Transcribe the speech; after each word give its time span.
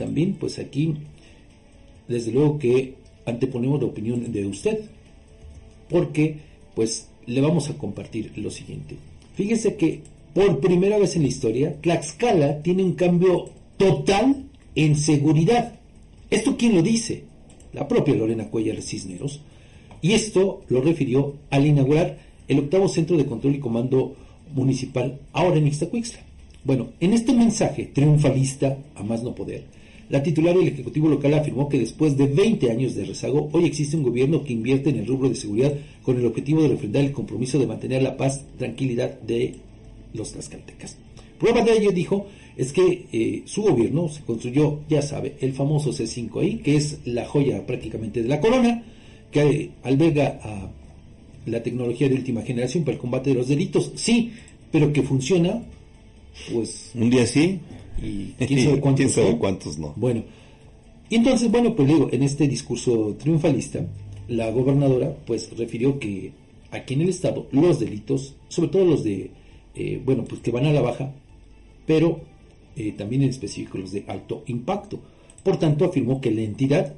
también 0.00 0.32
pues 0.40 0.58
aquí, 0.58 0.94
desde 2.08 2.32
luego 2.32 2.58
que 2.58 2.94
anteponemos 3.26 3.82
la 3.82 3.88
opinión 3.88 4.32
de 4.32 4.46
usted, 4.46 4.80
porque 5.90 6.38
pues 6.74 7.10
le 7.26 7.42
vamos 7.42 7.68
a 7.68 7.76
compartir 7.76 8.32
lo 8.36 8.50
siguiente. 8.50 8.96
Fíjese 9.34 9.76
que 9.76 10.00
por 10.32 10.60
primera 10.60 10.98
vez 10.98 11.16
en 11.16 11.22
la 11.22 11.28
historia, 11.28 11.76
Tlaxcala 11.82 12.62
tiene 12.62 12.82
un 12.82 12.94
cambio 12.94 13.50
total 13.76 14.46
en 14.74 14.96
seguridad. 14.96 15.74
¿Esto 16.30 16.56
quién 16.56 16.74
lo 16.74 16.82
dice? 16.82 17.24
La 17.74 17.86
propia 17.86 18.14
Lorena 18.14 18.48
Cuellar 18.48 18.80
Cisneros. 18.80 19.42
Y 20.00 20.12
esto 20.12 20.62
lo 20.68 20.80
refirió 20.80 21.34
al 21.50 21.66
inaugurar 21.66 22.18
el 22.48 22.58
octavo 22.58 22.88
Centro 22.88 23.18
de 23.18 23.26
Control 23.26 23.56
y 23.56 23.60
Comando 23.60 24.16
Municipal, 24.54 25.20
ahora 25.32 25.58
en 25.58 25.66
Ixtacuixtla. 25.66 26.20
Bueno, 26.64 26.88
en 27.00 27.12
este 27.12 27.34
mensaje 27.34 27.90
triunfalista, 27.92 28.78
a 28.94 29.02
más 29.02 29.22
no 29.22 29.34
poder, 29.34 29.64
la 30.10 30.22
titular 30.22 30.56
del 30.56 30.68
Ejecutivo 30.68 31.08
local 31.08 31.34
afirmó 31.34 31.68
que 31.68 31.78
después 31.78 32.16
de 32.16 32.26
20 32.26 32.70
años 32.70 32.96
de 32.96 33.04
rezago, 33.04 33.48
hoy 33.52 33.64
existe 33.64 33.96
un 33.96 34.02
gobierno 34.02 34.42
que 34.42 34.52
invierte 34.52 34.90
en 34.90 34.98
el 34.98 35.06
rubro 35.06 35.28
de 35.28 35.36
seguridad 35.36 35.72
con 36.02 36.18
el 36.18 36.26
objetivo 36.26 36.62
de 36.62 36.68
refrendar 36.68 37.04
el 37.04 37.12
compromiso 37.12 37.60
de 37.60 37.68
mantener 37.68 38.02
la 38.02 38.16
paz, 38.16 38.44
tranquilidad 38.58 39.20
de 39.20 39.54
los 40.12 40.32
tlaxcaltecas. 40.32 40.96
Prueba 41.38 41.62
de 41.62 41.72
ello, 41.72 41.92
dijo, 41.92 42.26
es 42.56 42.72
que 42.72 43.06
eh, 43.12 43.42
su 43.44 43.62
gobierno 43.62 44.08
se 44.08 44.22
construyó, 44.22 44.80
ya 44.88 45.00
sabe, 45.00 45.36
el 45.40 45.52
famoso 45.52 45.90
C5I, 45.90 46.60
que 46.60 46.76
es 46.76 46.98
la 47.04 47.24
joya 47.24 47.64
prácticamente 47.64 48.20
de 48.20 48.28
la 48.28 48.40
corona, 48.40 48.82
que 49.30 49.70
alberga 49.84 50.40
a 50.42 50.70
la 51.46 51.62
tecnología 51.62 52.08
de 52.08 52.16
última 52.16 52.42
generación 52.42 52.82
para 52.82 52.96
el 52.96 53.00
combate 53.00 53.30
de 53.30 53.36
los 53.36 53.48
delitos, 53.48 53.92
sí, 53.94 54.32
pero 54.72 54.92
que 54.92 55.02
funciona, 55.02 55.62
pues... 56.52 56.90
Un 56.94 57.10
día 57.10 57.26
sí. 57.26 57.60
Y 57.98 58.32
quién 58.38 58.64
sabe 58.64 58.80
cuántos, 58.80 58.96
¿Quién 58.96 59.10
sabe 59.10 59.38
cuántos 59.38 59.78
no. 59.78 59.92
Bueno, 59.96 60.24
y 61.08 61.16
entonces, 61.16 61.50
bueno, 61.50 61.74
pues 61.74 61.88
digo, 61.88 62.08
en 62.12 62.22
este 62.22 62.46
discurso 62.46 63.16
triunfalista, 63.18 63.84
la 64.28 64.50
gobernadora 64.50 65.16
pues 65.26 65.50
refirió 65.56 65.98
que 65.98 66.32
aquí 66.70 66.94
en 66.94 67.02
el 67.02 67.08
estado 67.08 67.48
los 67.50 67.80
delitos, 67.80 68.36
sobre 68.48 68.70
todo 68.70 68.84
los 68.84 69.02
de, 69.02 69.30
eh, 69.74 70.00
bueno, 70.04 70.24
pues 70.24 70.40
que 70.40 70.52
van 70.52 70.66
a 70.66 70.72
la 70.72 70.80
baja, 70.80 71.12
pero 71.84 72.20
eh, 72.76 72.92
también 72.92 73.22
en 73.22 73.30
específico 73.30 73.78
los 73.78 73.90
de 73.90 74.04
alto 74.06 74.44
impacto. 74.46 75.00
Por 75.42 75.58
tanto, 75.58 75.84
afirmó 75.84 76.20
que 76.20 76.30
la 76.30 76.42
entidad, 76.42 76.94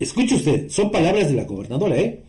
escuche 0.00 0.34
usted, 0.34 0.68
son 0.68 0.90
palabras 0.90 1.28
de 1.28 1.36
la 1.36 1.44
gobernadora, 1.44 1.96
¿eh? 1.98 2.20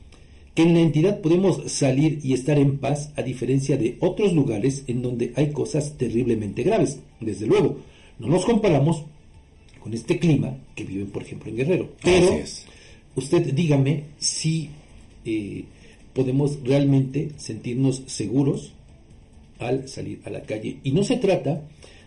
que 0.53 0.61
en 0.61 0.75
la 0.75 0.81
entidad 0.81 1.19
podemos 1.21 1.63
salir 1.71 2.19
y 2.21 2.33
estar 2.33 2.59
en 2.59 2.77
paz 2.77 3.11
a 3.15 3.23
diferencia 3.23 3.75
de 3.75 3.97
otros 4.01 4.33
lugares 4.33 4.83
en 4.85 5.01
donde 5.01 5.33
hay 5.35 5.51
cosas 5.51 5.97
terriblemente 5.97 6.61
graves. 6.61 6.99
Desde 7.19 7.47
luego, 7.47 7.77
no 8.19 8.27
nos 8.27 8.45
comparamos 8.45 9.03
con 9.79 9.93
este 9.93 10.17
clima 10.17 10.57
que 10.75 10.83
viven, 10.83 11.07
por 11.07 11.23
ejemplo, 11.23 11.49
en 11.49 11.57
Guerrero. 11.57 11.89
Pero 12.01 12.39
usted 13.15 13.53
dígame 13.53 14.05
si 14.17 14.69
eh, 15.25 15.65
podemos 16.13 16.59
realmente 16.63 17.31
sentirnos 17.37 18.03
seguros 18.07 18.73
al 19.59 19.87
salir 19.87 20.21
a 20.25 20.29
la 20.29 20.43
calle. 20.43 20.77
Y 20.83 20.91
no 20.91 21.03
se 21.03 21.17
trata 21.17 21.61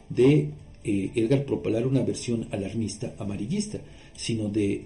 de 0.09 0.49
eh, 0.85 1.11
Edgar 1.15 1.45
propalar 1.45 1.87
una 1.87 2.03
versión 2.03 2.49
alarmista, 2.51 3.15
amarillista, 3.19 3.79
sino 4.17 4.49
de 4.49 4.85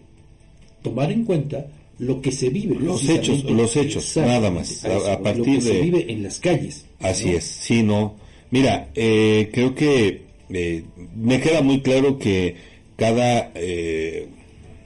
tomar 0.82 1.12
en 1.12 1.24
cuenta 1.24 1.66
lo 1.98 2.20
que 2.20 2.32
se 2.32 2.48
vive. 2.48 2.74
Los 2.76 3.08
hechos, 3.08 3.44
los 3.44 3.76
hechos, 3.76 4.16
nada 4.16 4.50
más. 4.50 4.84
A, 4.84 5.20
partir 5.20 5.38
lo 5.38 5.44
que 5.44 5.60
se 5.60 5.80
vive 5.80 6.10
en 6.10 6.22
las 6.22 6.40
calles. 6.40 6.86
Así 6.98 7.30
es, 7.30 7.44
sí, 7.44 7.82
no. 7.82 8.16
Mira, 8.50 8.90
eh, 8.94 9.50
creo 9.52 9.74
que 9.74 10.29
eh, 10.52 10.84
me 11.14 11.40
queda 11.40 11.62
muy 11.62 11.80
claro 11.80 12.18
que 12.18 12.56
cada 12.96 13.50
eh, 13.54 14.28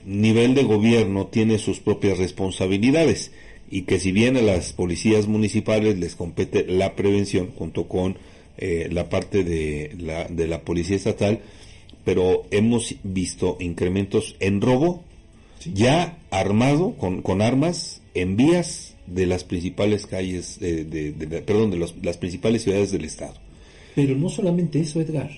nivel 0.05 0.55
de 0.55 0.63
gobierno 0.63 1.27
tiene 1.27 1.57
sus 1.57 1.79
propias 1.79 2.17
responsabilidades 2.17 3.31
y 3.69 3.83
que 3.83 3.99
si 3.99 4.11
bien 4.11 4.37
a 4.37 4.41
las 4.41 4.73
policías 4.73 5.27
municipales 5.27 5.97
les 5.97 6.15
compete 6.15 6.65
la 6.67 6.95
prevención 6.95 7.51
junto 7.57 7.87
con 7.87 8.17
eh, 8.57 8.87
la 8.91 9.09
parte 9.09 9.43
de 9.43 9.95
la, 9.99 10.25
de 10.25 10.47
la 10.47 10.61
policía 10.61 10.95
estatal, 10.95 11.41
pero 12.03 12.43
hemos 12.51 12.95
visto 13.03 13.57
incrementos 13.59 14.35
en 14.39 14.61
robo 14.61 15.03
ya 15.73 16.19
armado 16.29 16.95
con, 16.95 17.21
con 17.21 17.41
armas 17.41 18.01
en 18.13 18.37
vías 18.37 18.95
de 19.07 19.25
las 19.25 19.43
principales 19.43 20.05
calles, 20.05 20.59
de, 20.59 21.43
perdón, 21.45 21.71
de 21.71 21.87
las 22.01 22.17
principales 22.17 22.63
ciudades 22.63 22.91
del 22.91 23.05
estado. 23.05 23.33
Pero 23.95 24.15
no 24.15 24.29
solamente 24.29 24.79
eso, 24.79 24.99
Edgar. 24.99 25.31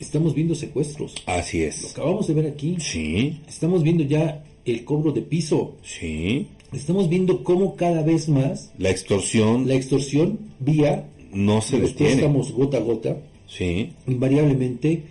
Estamos 0.00 0.34
viendo 0.34 0.54
secuestros. 0.54 1.14
Así 1.26 1.62
es. 1.62 1.82
Lo 1.82 1.88
acabamos 1.90 2.26
de 2.26 2.34
ver 2.34 2.46
aquí. 2.46 2.76
Sí. 2.80 3.38
Estamos 3.46 3.82
viendo 3.82 4.02
ya 4.02 4.42
el 4.64 4.84
cobro 4.84 5.12
de 5.12 5.20
piso. 5.20 5.76
Sí. 5.82 6.48
Estamos 6.72 7.08
viendo 7.08 7.44
cómo 7.44 7.76
cada 7.76 8.02
vez 8.02 8.28
más 8.28 8.72
la 8.78 8.90
extorsión, 8.90 9.68
la 9.68 9.74
extorsión 9.74 10.38
vía 10.58 11.06
no 11.32 11.60
se 11.60 11.78
detiene. 11.78 12.14
Estamos 12.14 12.50
gota 12.52 12.78
a 12.78 12.80
gota. 12.80 13.18
Sí. 13.46 13.92
Invariablemente, 14.06 15.02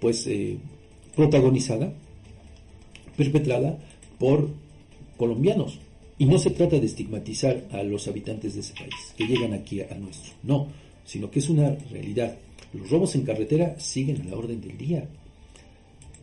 pues 0.00 0.26
eh, 0.28 0.58
protagonizada, 1.16 1.92
perpetrada 3.16 3.78
por 4.18 4.48
colombianos. 5.16 5.80
Y 6.18 6.26
no 6.26 6.38
se 6.38 6.50
trata 6.50 6.78
de 6.78 6.86
estigmatizar 6.86 7.64
a 7.72 7.82
los 7.82 8.06
habitantes 8.06 8.54
de 8.54 8.60
ese 8.60 8.74
país 8.74 8.94
que 9.16 9.26
llegan 9.26 9.52
aquí 9.54 9.80
a 9.80 9.94
nuestro. 9.96 10.32
No, 10.44 10.68
sino 11.04 11.30
que 11.30 11.40
es 11.40 11.48
una 11.48 11.70
realidad. 11.90 12.38
Los 12.72 12.90
robos 12.90 13.14
en 13.14 13.22
carretera 13.22 13.78
siguen 13.78 14.22
a 14.22 14.24
la 14.24 14.36
orden 14.36 14.60
del 14.60 14.76
día. 14.76 15.08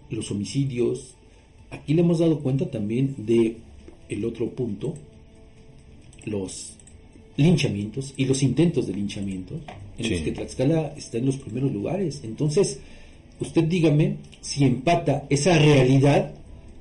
Los 0.10 0.32
homicidios. 0.32 1.16
Aquí 1.72 1.94
le 1.94 2.02
hemos 2.02 2.20
dado 2.20 2.40
cuenta 2.40 2.70
también 2.70 3.16
de 3.18 3.58
el 4.10 4.26
otro 4.26 4.50
punto, 4.50 4.94
los 6.26 6.76
linchamientos 7.36 8.14
y 8.16 8.26
los 8.26 8.44
intentos 8.44 8.86
de 8.86 8.94
linchamientos, 8.94 9.62
en 9.98 10.12
los 10.12 10.22
que 10.22 10.32
Tlaxcala 10.32 10.94
está 10.96 11.18
en 11.18 11.26
los 11.26 11.38
primeros 11.38 11.72
lugares. 11.72 12.22
Entonces, 12.24 12.80
usted 13.40 13.64
dígame 13.64 14.18
si 14.42 14.66
empata 14.66 15.26
esa 15.30 15.58
realidad 15.58 16.34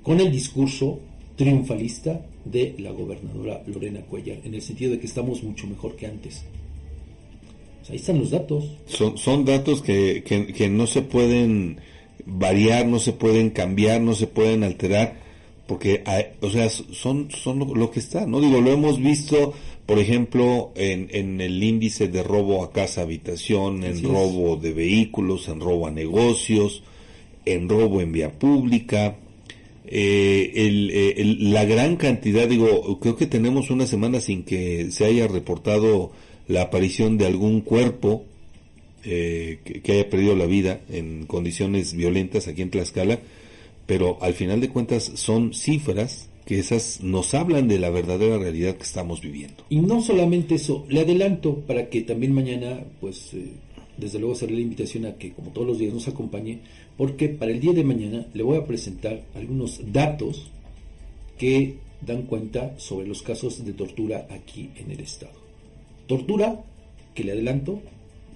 con 0.02 0.20
el 0.20 0.30
discurso 0.30 1.00
triunfalista 1.36 2.20
de 2.44 2.74
la 2.78 2.90
gobernadora 2.90 3.62
Lorena 3.66 4.00
Cuellar, 4.02 4.38
en 4.44 4.54
el 4.54 4.62
sentido 4.62 4.92
de 4.92 4.98
que 4.98 5.06
estamos 5.06 5.42
mucho 5.42 5.66
mejor 5.66 5.96
que 5.96 6.06
antes. 6.06 6.44
Ahí 7.90 7.96
están 7.96 8.18
los 8.18 8.30
datos. 8.30 8.64
Son, 8.86 9.18
son 9.18 9.44
datos 9.44 9.82
que, 9.82 10.22
que 10.24 10.68
no 10.68 10.86
se 10.86 11.02
pueden 11.02 11.80
variar, 12.24 12.86
no 12.86 12.98
se 12.98 13.12
pueden 13.12 13.50
cambiar, 13.50 14.00
no 14.00 14.14
se 14.14 14.26
pueden 14.26 14.64
alterar 14.64 15.22
porque, 15.66 16.02
o 16.40 16.50
sea, 16.50 16.68
son, 16.68 17.30
son 17.30 17.60
lo, 17.74 17.90
que 17.90 18.00
está, 18.00 18.26
¿no? 18.26 18.40
Digo, 18.40 18.60
lo 18.60 18.72
hemos 18.72 19.00
visto, 19.00 19.54
por 19.86 19.98
ejemplo, 19.98 20.70
en, 20.74 21.08
en 21.12 21.40
el 21.40 21.62
índice 21.62 22.08
de 22.08 22.22
robo 22.22 22.62
a 22.62 22.72
casa 22.72 23.02
habitación, 23.02 23.82
en 23.82 24.02
robo 24.02 24.56
de 24.56 24.72
vehículos, 24.72 25.48
en 25.48 25.60
robo 25.60 25.86
a 25.86 25.90
negocios, 25.90 26.82
en 27.46 27.68
robo 27.70 28.00
en 28.02 28.12
vía 28.12 28.38
pública, 28.38 29.16
eh, 29.86 30.52
eh, 30.54 31.36
la 31.38 31.64
gran 31.64 31.96
cantidad, 31.96 32.46
digo, 32.48 32.98
creo 33.00 33.16
que 33.16 33.26
tenemos 33.26 33.70
una 33.70 33.86
semana 33.86 34.20
sin 34.20 34.42
que 34.42 34.90
se 34.90 35.06
haya 35.06 35.26
reportado 35.26 36.12
la 36.48 36.62
aparición 36.62 37.18
de 37.18 37.26
algún 37.26 37.60
cuerpo 37.60 38.24
eh, 39.04 39.58
que, 39.64 39.92
haya 39.92 40.08
perdido 40.08 40.36
la 40.36 40.46
vida 40.46 40.80
en 40.90 41.26
condiciones 41.26 41.94
violentas 41.94 42.46
aquí 42.48 42.62
en 42.62 42.70
Tlaxcala 42.70 43.18
pero 43.86 44.18
al 44.22 44.34
final 44.34 44.60
de 44.60 44.68
cuentas 44.68 45.12
son 45.16 45.52
cifras 45.54 46.28
que 46.44 46.58
esas 46.58 47.00
nos 47.02 47.34
hablan 47.34 47.68
de 47.68 47.78
la 47.78 47.90
verdadera 47.90 48.38
realidad 48.38 48.76
que 48.76 48.82
estamos 48.82 49.20
viviendo. 49.20 49.64
Y 49.68 49.80
no 49.80 50.02
solamente 50.02 50.56
eso, 50.56 50.84
le 50.88 51.00
adelanto 51.00 51.56
para 51.60 51.88
que 51.88 52.00
también 52.02 52.32
mañana, 52.32 52.84
pues, 53.00 53.34
eh, 53.34 53.52
desde 53.96 54.18
luego 54.18 54.34
hacerle 54.34 54.56
la 54.56 54.62
invitación 54.62 55.06
a 55.06 55.14
que 55.16 55.32
como 55.32 55.50
todos 55.50 55.66
los 55.66 55.78
días 55.78 55.94
nos 55.94 56.08
acompañe, 56.08 56.60
porque 56.96 57.28
para 57.28 57.52
el 57.52 57.60
día 57.60 57.72
de 57.72 57.84
mañana 57.84 58.26
le 58.34 58.42
voy 58.42 58.58
a 58.58 58.66
presentar 58.66 59.24
algunos 59.34 59.80
datos 59.92 60.50
que 61.38 61.76
dan 62.00 62.22
cuenta 62.22 62.78
sobre 62.78 63.06
los 63.06 63.22
casos 63.22 63.64
de 63.64 63.72
tortura 63.72 64.26
aquí 64.30 64.70
en 64.76 64.90
el 64.90 65.00
estado. 65.00 65.41
Tortura, 66.06 66.64
que 67.14 67.24
le 67.24 67.32
adelanto, 67.32 67.80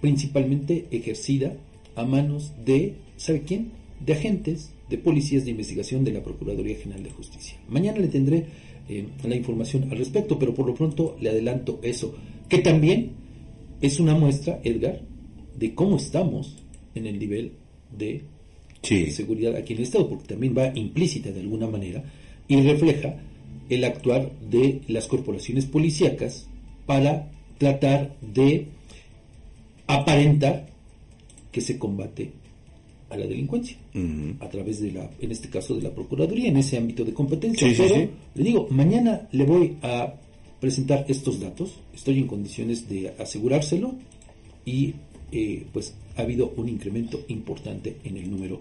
principalmente 0.01 0.87
ejercida 0.91 1.57
a 1.95 2.05
manos 2.05 2.53
de, 2.65 2.95
¿sabe 3.17 3.43
quién? 3.43 3.73
De 4.05 4.13
agentes 4.13 4.73
de 4.89 4.99
policías 4.99 5.45
de 5.45 5.51
investigación 5.51 6.05
de 6.05 6.13
la 6.13 6.23
Procuraduría 6.23 6.77
General 6.77 7.03
de 7.03 7.11
Justicia. 7.11 7.59
Mañana 7.69 7.99
le 7.99 8.09
tendré 8.09 8.47
eh, 8.89 9.07
la 9.25 9.35
información 9.35 9.91
al 9.91 9.99
respecto, 9.99 10.39
pero 10.39 10.55
por 10.55 10.67
lo 10.67 10.75
pronto 10.75 11.17
le 11.21 11.31
adelanto 11.31 11.81
eso, 11.83 12.15
que 12.49 12.59
también 12.59 13.13
es 13.81 13.99
una 13.99 14.15
muestra, 14.15 14.61
Edgar, 14.63 15.01
de 15.59 15.75
cómo 15.75 15.97
estamos 15.97 16.57
en 16.95 17.07
el 17.07 17.19
nivel 17.19 17.53
de, 17.97 18.23
seguridad 18.83 19.57
aquí 19.57 19.73
en 19.73 19.81
el 19.81 19.85
Estado, 19.85 20.09
porque 20.09 20.29
también 20.29 20.55
va 20.57 20.71
implícita 20.77 21.33
de 21.33 21.41
alguna 21.41 21.67
manera 21.67 22.05
y 22.47 22.61
refleja 22.61 23.17
el 23.69 23.83
actuar 23.83 24.31
de 24.49 24.83
las 24.87 25.09
corporaciones 25.09 25.67
policíacas 25.67 26.49
para 26.87 27.33
tratar 27.59 28.15
de 28.21 28.67
aparentar 29.87 30.67
que 31.53 31.61
se 31.61 31.79
combate 31.79 32.33
a 33.09 33.17
la 33.17 33.27
delincuencia 33.27 33.77
a 34.41 34.49
través 34.49 34.81
de 34.81 34.93
la, 34.93 35.09
en 35.21 35.31
este 35.31 35.49
caso 35.49 35.75
de 35.75 35.83
la 35.83 35.91
Procuraduría, 35.91 36.49
en 36.49 36.57
ese 36.57 36.77
ámbito 36.77 37.05
de 37.05 37.15
competencia. 37.15 37.69
Sí, 37.69 37.75
sí, 37.75 37.83
Pero 37.83 37.95
sí. 37.95 38.11
le 38.35 38.45
digo, 38.45 38.67
mañana 38.71 39.29
le 39.33 39.45
voy 39.45 39.77
a 39.83 40.13
presentar 40.61 41.05
estos 41.09 41.39
datos, 41.41 41.79
estoy 41.95 42.19
en 42.19 42.27
condiciones 42.27 42.89
de 42.89 43.15
asegurárselo 43.19 43.95
y 44.65 44.95
eh, 45.33 45.67
pues 45.73 45.95
ha 46.17 46.23
habido 46.23 46.53
un 46.57 46.69
incremento 46.69 47.25
importante 47.29 47.97
en 48.05 48.17
el 48.17 48.31
número 48.31 48.61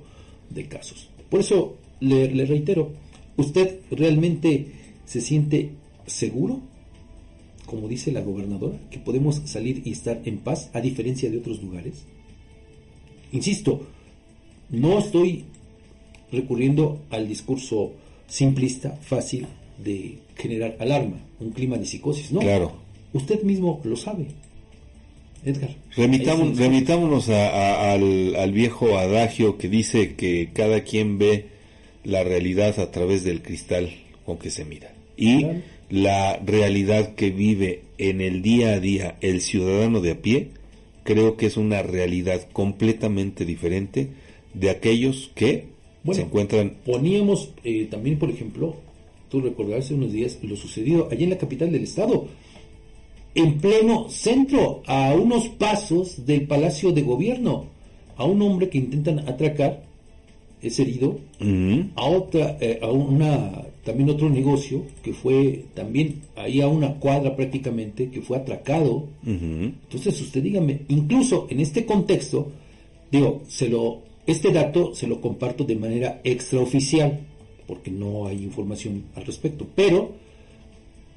de 0.49 0.65
casos. 0.67 1.09
Por 1.29 1.39
eso 1.39 1.75
le, 1.99 2.31
le 2.33 2.45
reitero, 2.45 2.91
¿usted 3.37 3.79
realmente 3.91 4.67
se 5.05 5.21
siente 5.21 5.71
seguro? 6.05 6.61
Como 7.65 7.87
dice 7.87 8.11
la 8.11 8.21
gobernadora, 8.21 8.77
que 8.91 8.99
podemos 8.99 9.41
salir 9.45 9.81
y 9.85 9.91
estar 9.91 10.21
en 10.25 10.37
paz 10.37 10.69
a 10.73 10.81
diferencia 10.81 11.29
de 11.31 11.37
otros 11.37 11.61
lugares. 11.63 12.05
Insisto, 13.31 13.87
no 14.69 14.99
estoy 14.99 15.45
recurriendo 16.31 16.99
al 17.09 17.27
discurso 17.27 17.93
simplista, 18.27 18.91
fácil 19.01 19.47
de 19.83 20.19
generar 20.35 20.75
alarma, 20.79 21.17
un 21.39 21.51
clima 21.51 21.77
de 21.77 21.85
psicosis, 21.85 22.31
¿no? 22.31 22.39
Claro. 22.39 22.73
Usted 23.13 23.41
mismo 23.43 23.81
lo 23.83 23.95
sabe, 23.95 24.27
Edgar. 25.43 25.75
Remitamos- 25.95 26.57
remitámonos 26.57 27.29
a- 27.29 27.49
a- 27.49 27.93
al, 27.93 28.35
al 28.35 28.51
viejo 28.51 28.97
adagio 28.97 29.57
que 29.57 29.69
dice 29.69 30.15
que 30.15 30.49
cada 30.53 30.83
quien 30.83 31.17
ve 31.17 31.47
la 32.03 32.23
realidad 32.23 32.79
a 32.79 32.91
través 32.91 33.23
del 33.23 33.41
cristal 33.41 33.89
con 34.25 34.37
que 34.37 34.49
se 34.49 34.65
mira. 34.65 34.93
Y 35.17 35.39
Claro. 35.43 35.61
La 35.89 36.37
realidad 36.37 37.15
que 37.15 37.29
vive 37.29 37.83
en 37.97 38.21
el 38.21 38.41
día 38.41 38.73
a 38.73 38.79
día 38.79 39.17
el 39.21 39.41
ciudadano 39.41 40.01
de 40.01 40.11
a 40.11 40.21
pie, 40.21 40.49
creo 41.03 41.37
que 41.37 41.45
es 41.45 41.57
una 41.57 41.83
realidad 41.83 42.47
completamente 42.51 43.45
diferente 43.45 44.09
de 44.53 44.69
aquellos 44.69 45.31
que 45.35 45.67
Bueno. 46.03 46.21
se 46.21 46.25
encuentran 46.27 46.77
Poníamos 46.85 47.51
eh, 47.63 47.87
también, 47.89 48.17
por 48.17 48.29
ejemplo, 48.29 48.75
tú 49.29 49.41
recordarás 49.41 49.91
unos 49.91 50.11
días 50.11 50.39
lo 50.41 50.55
sucedido 50.55 51.07
allí 51.11 51.25
en 51.25 51.31
la 51.31 51.37
capital 51.37 51.71
del 51.71 51.83
estado, 51.83 52.27
en 53.35 53.59
pleno 53.59 54.09
centro, 54.09 54.81
a 54.87 55.13
unos 55.13 55.49
pasos 55.49 56.25
del 56.25 56.47
Palacio 56.47 56.91
de 56.93 57.01
Gobierno, 57.01 57.65
a 58.15 58.23
un 58.25 58.41
hombre 58.41 58.69
que 58.69 58.77
intentan 58.77 59.19
atracar, 59.27 59.83
es 60.67 60.79
herido, 60.79 61.19
Ujú. 61.39 61.89
a 61.95 62.05
otra, 62.05 62.57
eh, 62.59 62.79
a 62.81 62.89
una, 62.91 63.63
también 63.83 64.09
otro 64.09 64.29
negocio 64.29 64.83
que 65.03 65.13
fue 65.13 65.65
también 65.73 66.21
ahí 66.35 66.61
a 66.61 66.67
una 66.67 66.95
cuadra 66.95 67.35
prácticamente, 67.35 68.09
que 68.09 68.21
fue 68.21 68.37
atracado. 68.37 69.07
Entonces 69.25 70.19
usted 70.21 70.41
dígame, 70.41 70.81
incluso 70.89 71.47
en 71.49 71.59
este 71.59 71.85
contexto, 71.85 72.51
digo, 73.11 73.41
se 73.47 73.69
lo, 73.69 74.01
este 74.25 74.51
dato 74.51 74.93
se 74.95 75.07
lo 75.07 75.21
comparto 75.21 75.63
de 75.63 75.75
manera 75.75 76.21
extraoficial, 76.23 77.19
porque 77.67 77.91
no 77.91 78.27
hay 78.27 78.43
información 78.43 79.03
al 79.15 79.25
respecto, 79.25 79.65
pero 79.75 80.11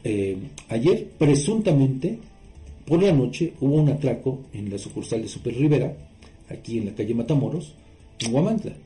eh, 0.04 0.36
ayer 0.68 1.08
presuntamente 1.18 2.18
por 2.86 3.02
la 3.02 3.12
noche 3.12 3.52
hubo 3.60 3.74
un 3.76 3.88
atraco 3.90 4.40
en 4.54 4.70
la 4.70 4.78
sucursal 4.78 5.20
de 5.22 5.28
Super 5.28 5.54
Rivera, 5.54 5.94
aquí 6.48 6.78
en 6.78 6.86
la 6.86 6.94
calle 6.94 7.14
Matamoros, 7.14 7.74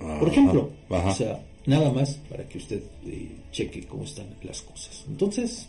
Ajá, 0.00 0.19
por 0.19 0.29
ejemplo. 0.29 0.70
ajá. 0.90 1.11
O 1.11 1.14
sea, 1.14 1.43
nada 1.67 1.90
más 1.93 2.14
para 2.29 2.49
que 2.49 2.58
usted 2.58 2.82
eh, 3.06 3.29
cheque 3.52 3.82
cómo 3.87 4.05
están 4.05 4.26
las 4.43 4.62
cosas. 4.62 5.05
Entonces, 5.08 5.69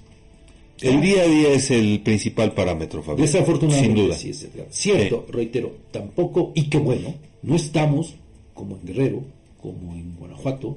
El 0.81 0.99
día 1.01 1.21
a 1.21 1.27
día 1.27 1.49
es 1.53 1.69
el 1.71 2.01
principal 2.01 2.51
parámetro, 2.53 3.01
Fabián. 3.03 3.25
Desafortunadamente, 3.25 3.95
Sin 3.95 4.05
duda. 4.05 4.15
sí 4.17 4.29
es. 4.31 4.47
Cierto, 4.71 5.25
reitero, 5.29 5.71
tampoco, 5.91 6.51
y 6.55 6.63
qué 6.63 6.77
bueno, 6.79 7.13
no 7.43 7.55
estamos 7.55 8.15
como 8.53 8.75
en 8.77 8.85
Guerrero, 8.87 9.23
como 9.61 9.93
en 9.95 10.15
Guanajuato, 10.17 10.75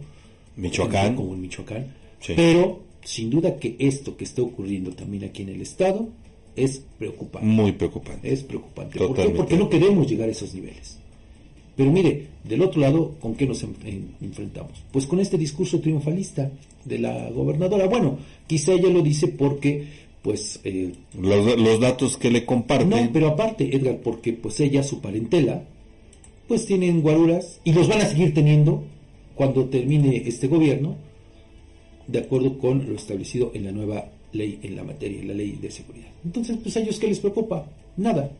Michoacán. 0.56 1.16
como 1.16 1.34
en 1.34 1.40
Michoacán, 1.40 1.86
Sí. 2.20 2.34
pero 2.36 2.80
sin 3.04 3.30
duda 3.30 3.56
que 3.56 3.76
esto 3.78 4.16
que 4.16 4.24
está 4.24 4.42
ocurriendo 4.42 4.90
también 4.92 5.24
aquí 5.24 5.42
en 5.42 5.48
el 5.50 5.62
Estado 5.62 6.08
es 6.56 6.82
preocupante. 6.98 7.46
Muy 7.46 7.72
preocupante. 7.72 8.32
Es 8.32 8.42
preocupante. 8.42 8.98
¿Por 8.98 9.14
qué? 9.14 9.28
Porque 9.30 9.56
no 9.56 9.68
queremos 9.68 10.06
llegar 10.08 10.28
a 10.28 10.32
esos 10.32 10.54
niveles. 10.54 10.98
Pero 11.76 11.92
mire, 11.92 12.26
del 12.44 12.62
otro 12.62 12.80
lado, 12.80 13.14
¿con 13.20 13.34
qué 13.34 13.46
nos 13.46 13.62
en- 13.62 13.76
en- 13.84 14.08
enfrentamos? 14.22 14.72
Pues 14.92 15.06
con 15.06 15.20
este 15.20 15.36
discurso 15.36 15.78
triunfalista 15.80 16.50
de 16.84 16.98
la 16.98 17.28
gobernadora. 17.30 17.86
Bueno, 17.86 18.18
quizá 18.46 18.72
ella 18.72 18.88
lo 18.88 19.02
dice 19.02 19.28
porque, 19.28 19.86
pues, 20.22 20.60
eh, 20.64 20.92
Los, 21.20 21.58
los 21.58 21.78
datos 21.80 22.16
que 22.16 22.30
le 22.30 22.44
comparten. 22.46 22.88
no, 22.88 23.10
pero 23.12 23.28
aparte, 23.28 23.74
Edgar, 23.76 23.98
porque 23.98 24.32
pues 24.32 24.58
ella, 24.60 24.82
su 24.82 25.00
parentela, 25.00 25.64
pues 26.48 26.64
tienen 26.64 27.02
guaruras 27.02 27.60
y 27.64 27.72
los 27.72 27.88
van 27.88 28.00
a 28.00 28.06
seguir 28.06 28.32
teniendo 28.32 28.82
cuando 29.34 29.66
termine 29.66 30.22
este 30.26 30.46
gobierno, 30.48 30.96
de 32.06 32.20
acuerdo 32.20 32.56
con 32.58 32.88
lo 32.88 32.94
establecido 32.94 33.50
en 33.54 33.64
la 33.64 33.72
nueva 33.72 34.06
ley 34.32 34.58
en 34.62 34.76
la 34.76 34.84
materia, 34.84 35.22
la 35.24 35.34
ley 35.34 35.58
de 35.60 35.70
seguridad. 35.70 36.08
Entonces, 36.24 36.56
pues 36.62 36.76
a 36.76 36.80
ellos, 36.80 36.98
¿qué 36.98 37.08
les 37.08 37.18
preocupa? 37.20 37.66
Nada. 37.96 38.30